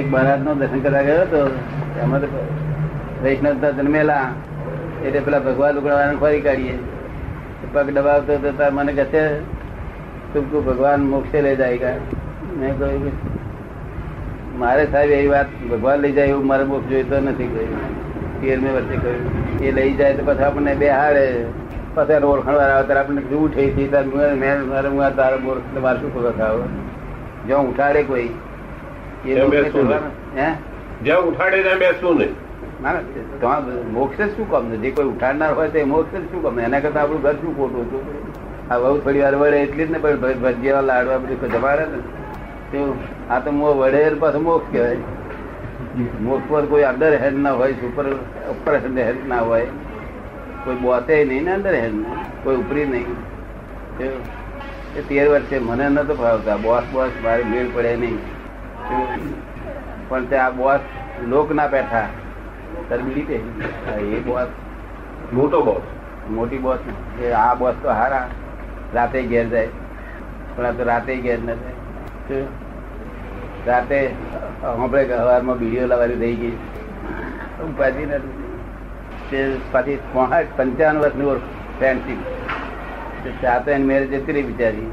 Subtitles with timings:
[0.00, 1.40] એક મહારાજ નો દર્શન કરવા ગયો હતો
[2.02, 2.28] એમાં તો
[3.22, 4.26] વૈષ્ણવ જન્મેલા.
[5.06, 6.76] એટલે પેલા ભગવાન લુગડાવાળાને ફરી કાઢીએ.
[7.74, 9.24] પગ દબાવતો તો તાર મને કહે
[10.32, 11.90] તું ભગવાન મોક્ષે લઈ જાય
[12.60, 13.16] મેં કહ્યું
[14.60, 17.82] મારે સાહેબ એવી વાત ભગવાન લઈ જાય એવું મારે મોક્ષ જોઈતો નથી કહ્યું
[18.40, 19.20] પિયર મેં વચ્ચે કહ્યું,
[19.66, 21.24] એ લઈ જાય તો પછી આપણને બે હાડે
[21.96, 24.04] પછી એને ઓળખાણ વાળા આવે ત્યારે આપણને જૂઠ થઈ હતી તાર
[24.44, 26.56] મેં મારે હું તારો એટલે મારે શું ખબર ખાવ
[27.50, 28.30] જો ઉઠાડે કોઈ.
[29.26, 32.34] જ્યાં ઉઠાડે ત્યાં બેસવું નહીં
[32.82, 32.92] ના.
[32.92, 33.00] ના,
[33.40, 36.60] તમારે મોક્ષ શું કામ જે કોઈ ઉઠાડનાર હોય તો એ મોક્ષ શું કામ?
[36.60, 38.02] એના કરતા આપણું ઘર શું ખોટું હતું?
[38.70, 41.98] આ બહુ થોડી વાર વળે એટલી જ ને પણ ભજીયા લાડવા બધું જમાડે ને.
[42.72, 42.96] તો
[43.30, 44.96] આ તો મો વડે પાછો મોક્ષ કહેવાય.
[46.20, 48.06] મોક્ષ પર કોઈ અંદર હેડ ના હોય સુપર
[48.50, 49.66] ઉપર હેડ ના હોય.
[50.64, 51.94] કોઈ બોતે નહીં ને અંદર હેડ
[52.44, 53.16] કોઈ ઉપરી નહીં.
[54.96, 56.56] એ તેર વર્ષે મને નતો ફાવતા.
[56.56, 58.18] બોસ બોસ મારે મેળ પડે નહીં.
[60.08, 60.80] પણ તે આ બોસ
[61.28, 62.08] લોક ના બેઠા
[62.88, 63.34] તરબીડી કે
[63.92, 64.48] એ બોસ.
[65.32, 65.82] મોટો બોસ.
[66.30, 66.78] મોટી બોસ.
[67.22, 68.28] એ આ બોસ તો હારા.
[68.94, 69.68] રાતે ઘેર જાય.
[70.56, 72.42] પણ આ તો રાતે ઘેર ન જાય.
[73.66, 74.10] રાતે
[74.62, 76.56] આપણે સવારમાં બીડીઓ લાવવાની થઈ ગઈ.
[77.62, 78.38] ઉપાધિ નથી.
[79.30, 79.98] તે પાછી
[80.56, 81.24] પંચાવન વર્ષની
[81.78, 82.18] ફ્રેન્ડશીપ
[83.42, 84.90] સાથે તો મેરેજ જતી રહી બિચારી.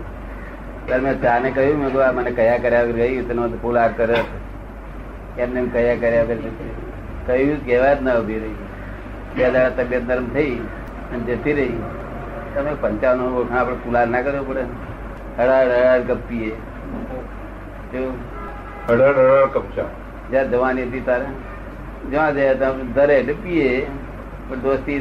[0.89, 3.21] ત્યારે મેં ચાને કહ્યું મેં કહ્યું મને કયા કર્યા વગર ગઈ?
[3.21, 4.17] તને ફૂલ હાર કરે
[5.37, 6.37] એમને એમ કયા કર્યા વગર.
[7.27, 8.57] કહ્યું કહેવા જ ના ઊભી રહી.
[9.35, 10.55] બે દાડા તબિયત નરમ થઈ
[11.13, 11.77] અને જતી રહી.
[12.55, 14.63] તમે પંચાવન ઓળખાણ આપણે ફૂલાર ના કરવો પડે.
[15.37, 16.51] હળાડ હળાડ કપીએ.
[18.89, 19.89] અઢાર અઢાર કપચા.
[20.31, 21.27] જ્યાં જવાની હતી તારે?
[22.09, 23.71] જ્યાં જાય ત્યાં ધરે એટલે પીએ.
[24.49, 24.99] પણ દોસ્તી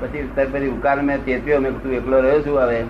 [0.00, 2.80] પછી તાર પછી ઉકાર મેં ચેત્યો મેં તું એકલો રહ્યો છું હવે.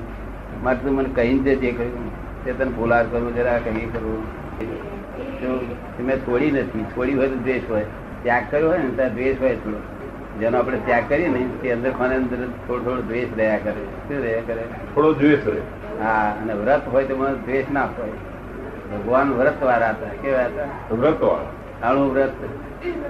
[0.64, 2.06] મારે તું મને કહીને જે જે કહ્યું.
[2.45, 4.23] તે તને ભોલાર કરવું જરા કહી કરવું
[5.41, 5.51] જો
[6.05, 6.84] મેં છોડી નથી.
[6.97, 7.84] છોડી હોય તો દ્વેષ હોય.
[8.23, 9.81] ત્યાગ કર્યો હોય ને ત્યાં દ્વેષ હોય થોડો.
[10.41, 12.36] જેનો આપણે ત્યાગ કરીએ ને તે અંદર ખાને અંદર
[12.67, 13.85] થોડો થોડો દ્વેષ રહ્યા કરે.
[14.08, 14.63] શું રહ્યા કરે?
[14.95, 15.61] થોડો દ્વેષ રહે.
[16.02, 18.11] હા અને વ્રત હોય તો મને દ્વેષ ના હોય.
[18.92, 20.08] ભગવાન વ્રત વાળા હતા.
[20.23, 20.95] કેવા હતા?
[20.95, 22.33] વ્રત વાળા આણું વ્રત.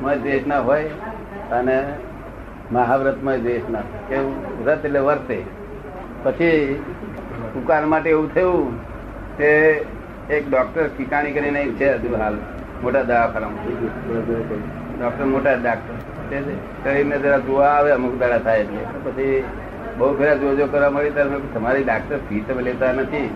[0.03, 0.88] માં દ્વેષ ના હોય
[1.53, 1.76] અને
[2.72, 4.08] મહાવ્રતમાં દ્વેષ ના હોય.
[4.08, 4.64] કેવું?
[4.64, 5.42] વ્રત એટલે વર્તે.
[6.22, 6.82] પછી
[7.56, 8.78] ઉકાર માટે એવું થયું
[9.36, 9.50] કે
[10.31, 12.34] એક ડોક્ટર ઠીકાણી કરીને છે હજુ હાલ
[12.82, 13.64] મોટા દવાખાનામાં.
[14.98, 15.94] ડોક્ટર મોટા ડાક્ટર
[16.84, 18.78] શરીરને જરા જોવા આવે અમુક દાડા થાય એટલે.
[19.04, 19.44] પછી
[19.98, 23.31] બહુ ફેરા જોજો કરવા મળી ત્યારે તમારી ડાક્ટર ફી તમે લેતા નથી.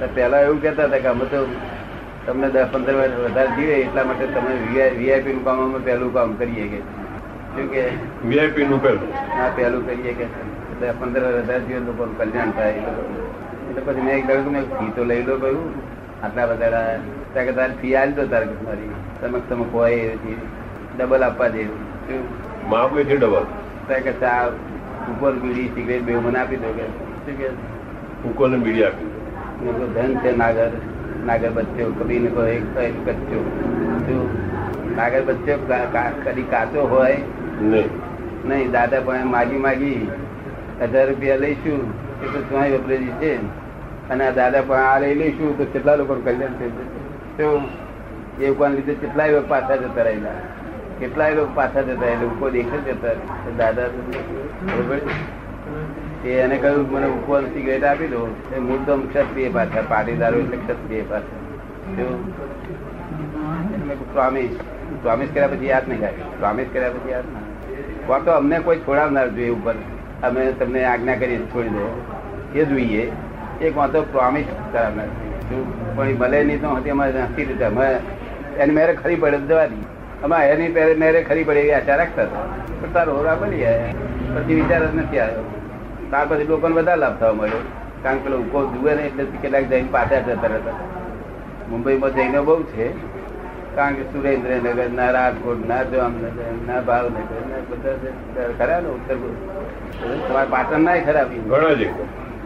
[0.00, 1.46] તો પહેલા એવું કહેતા હતા કે અમે તો
[2.26, 4.52] તમને દસ પંદર વર્ષ વધારે જીવે એટલા માટે તમે
[4.98, 6.80] વીઆઈપી નું કામ અમે પહેલું કામ કરીએ કે.
[7.54, 7.84] શું કે?
[8.24, 9.00] વીઆઈપી નું પેલું
[9.36, 10.26] હા પહેલું કરીએ કે.
[10.80, 12.74] દસ પંદર વર્ષ વધારે જીવે લોકોનું કલ્યાણ થાય.
[13.80, 15.72] એટલે પછી મેં એક દાડું મેં ફી તો લઈ લો કહ્યું
[16.24, 16.98] આટલા બધા
[17.32, 20.36] ત્યાં કે તારે ફી આવી દો તારે મારી તમે તમે કોઈ એથી
[20.98, 22.24] ડબલ આપવા શું
[22.70, 23.44] માપે છે ડબલ
[23.86, 24.46] ત્યાં કે ચા
[25.10, 28.28] ઉપર બીડી સિગરેટ બે મને આપી દો કે શું કે?
[28.28, 29.86] ઉકોને બીડી આપી દો.
[29.86, 30.70] ધન છે નાગર
[31.26, 34.36] નાગર બચ્યો કદી ને કોઈ એક કચ્યો
[34.96, 35.22] નાગર
[35.92, 37.16] કા- કદી કાચો હોય?
[37.62, 37.88] નહીં.
[38.48, 40.10] નહીં દાદા પણ માગી માગી
[40.82, 42.10] હજાર રૂપિયા લઈશું.
[42.22, 43.60] એ તો તમારી વપરાજી છે.
[44.10, 48.72] અને આ દાદા પણ આ લઈ લઈશું તો કેટલા લોકો કલ્યાણ થઈ જશે એ ઉપાન
[48.72, 50.38] લીધે કેટલાય લોકો પાછા જતા રહેલા?
[51.00, 52.22] કેટલાય લોકો પાછા જતા રહેલા?
[52.22, 53.14] લોકો દેખે જતા
[53.58, 53.86] દાદા
[54.62, 54.98] બરોબર?
[56.24, 58.36] એ એને કહ્યું, મને ઉપર સિગરેટ આપી દો.
[58.56, 61.38] એ મૂળ તો ક્ષત્રિય પાછા, પાટીદારો એટલે ક્ષત્રિય પાછા.
[64.12, 64.50] પ્રોમિસ
[65.02, 67.40] પ્રોમિસ કર્યા પછી યાદ નહીં થાય પ્રોમિસ કર્યા પછી યાદ ના
[68.06, 69.74] કોણ તો અમને કોઈ છોડાવનાર જોઈએ ઉપર.
[70.22, 71.86] અમે તમને આજ્ઞા કરી છોડી દો.
[72.54, 73.12] એ જોઈએ.
[73.60, 75.08] એક વાંધો પ્રોમિસ કરાવનાર
[75.96, 77.86] પણ ભલે નહીં તો હતી અમારે નથી રીતે અમે
[78.58, 79.76] એની મેરે ખરી પડે તો અમારે
[80.24, 82.46] અમે એની પેરે મેરે ખરી પડે એવી આશા રાખતા હતા
[82.80, 83.90] પણ તારો હોરા બની જાય
[84.34, 85.44] પછી વિચાર જ નથી આવ્યો.
[86.10, 87.62] ત્યાર પછી લોકોને વધારે લાભ થવા મળ્યો
[88.02, 90.76] કારણ કે પેલો ઉકો જુએ ને એટલે કેટલાક જઈને પાછા જતા રહેતા.
[91.68, 92.86] મુંબઈમાં જઈને બહુ છે.
[93.76, 96.32] કારણ કે સુરેન્દ્રનગર ના રાજકોટ ના જામનગર
[96.66, 99.16] ના ભાવનગર ના બધા ખરા ને ઉત્તર.
[100.26, 101.24] તમારે પાટણ ના ખરા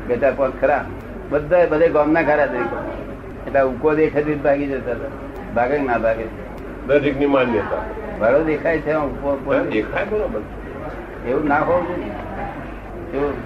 [0.09, 0.85] બે ચાર પાંચ ખરા.
[1.31, 2.77] બધા બધે ગામના ખરા તરીકે
[3.47, 5.09] એટલે ઉકો દેખાય તો ભાગી જતા હતા.
[5.55, 6.25] ભાગે ના ભાગે?
[6.87, 7.77] દરેકની માન્યતા.
[8.21, 9.71] ભરો દેખાય છે આમ ઉકો- ઉકો.
[9.71, 10.41] દેખાય બરોબર.
[11.29, 12.11] એવું ના હોવું જોઈએ.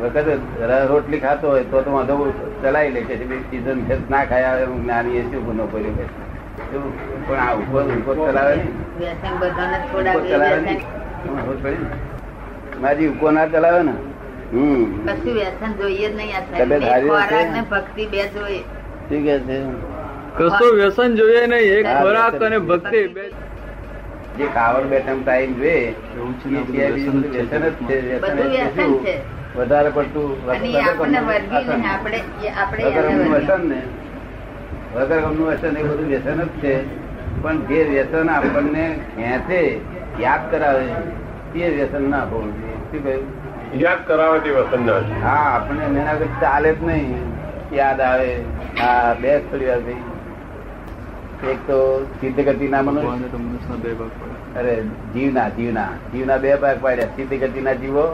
[0.00, 0.25] વખત
[0.88, 2.32] રોટલી ખાતો હોય તો તો વાંધો
[2.62, 7.28] ચલાવી લે કે સીઝન છે ના ખાયા હું જ્ઞાની એ શું ગુનો કર્યો કે?
[7.28, 10.28] પણ આ ઉપર ઉપર ચલાવે નહીં.
[10.28, 11.76] ચલાવે?
[12.80, 13.92] મારી ઉકો ના ચલાવે ને.
[14.50, 16.84] કશું વ્યસન જોઈએ જ નહીં આ તબિયત સાહેબ.
[16.84, 18.62] હારી બે ખોરાક ને ભક્તિ બે જોઈએ.
[19.08, 19.58] શું કે છે?
[20.38, 21.72] કશું વ્યસન જોઈએ નહીં.
[21.78, 23.24] એક ખોરાક અને ભક્તિ બે.
[24.38, 25.86] જે કાવડ બેઠમ ટાઈમ જોઈએ
[26.72, 27.30] વ્યસન જ
[27.86, 28.18] છે.
[28.22, 28.92] બધું વ્યસન.
[29.56, 30.28] વધારે પડતું
[34.94, 36.74] વગર ગમનું વ્યસન એ બધું વ્યસન જ છે.
[37.42, 38.84] પણ જે વ્યસન આપણને
[39.16, 39.60] ખેંચે
[40.18, 40.86] યાદ કરાવે
[41.52, 42.78] તે વ્યસન ના હોવું જોઈએ.
[42.90, 43.26] શું કહ્યું?
[43.76, 47.26] યાદ કરાવે તે વસન ના હા આપણને એના આગળ ચાલે જ નહીં.
[47.72, 48.30] યાદ આવે.
[48.80, 49.98] હા બે થોડી વાર થઈ
[51.50, 51.78] એક તો
[52.20, 54.60] સિદ્ધ ગતિના મનુષ્ય ભગવાને બે ભાગ પાડ્યા.
[54.60, 54.74] અરે
[55.14, 55.90] જીવના જીવના.
[56.12, 57.06] જીવના બે ભાગ પાડ્યા.
[57.16, 58.06] સિદ્ધ ગતિના જીવો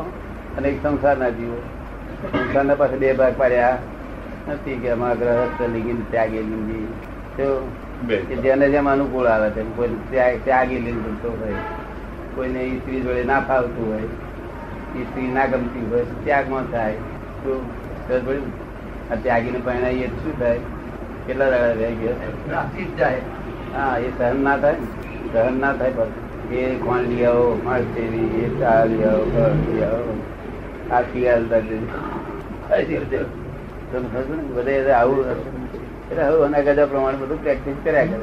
[0.58, 1.58] અને એક સંસારના જીવો.
[2.32, 3.78] સંસારના પાસે બે ભાગ પાડ્યા.
[4.48, 6.88] નથી કે અમારા ગ્રહસ્થ લીગીન ત્યાગી લીધી
[7.36, 7.46] તો
[8.42, 9.96] જેને જેમ અનુકૂળ આવે છે કોઈ
[10.44, 11.62] ત્યાગી લીધું તો હોય.
[12.34, 14.08] કોઈને ઈ સ્ત્રી જોડે ના ફાવતું હોય.
[14.96, 16.96] ઈ સ્ત્રી ના ગમતી હોય ત્યાગમાં થાય
[17.44, 17.52] તો?
[19.10, 20.60] આ ત્યાગીને પરિણામ એ શું થાય
[21.26, 22.16] કેટલા દાડા રહી ગયો
[23.74, 24.76] હા એ સહન ના થાય.
[25.32, 26.10] સહન ના થાય પણ
[26.54, 30.12] એ કોણ લઈ આવો માણસ એ ચા લઈ આવો ઘર લઈ આવો
[30.90, 31.00] આ
[32.80, 33.18] રીતે.
[33.90, 34.42] તમને ખબર ને?
[34.56, 38.18] બધે આવું એટલે હવે એના ગજા પ્રમાણે બધું પ્રેક્ટિસ કર્યા કરે